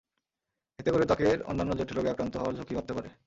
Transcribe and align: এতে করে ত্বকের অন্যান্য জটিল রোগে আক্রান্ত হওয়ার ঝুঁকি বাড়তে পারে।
এতে 0.79 0.89
করে 0.91 1.05
ত্বকের 1.05 1.37
অন্যান্য 1.43 1.71
জটিল 1.79 1.95
রোগে 1.97 2.13
আক্রান্ত 2.13 2.33
হওয়ার 2.37 2.55
ঝুঁকি 2.57 2.73
বাড়তে 2.75 2.93
পারে। 2.93 3.09